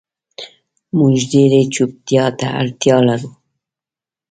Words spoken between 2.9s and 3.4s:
لرو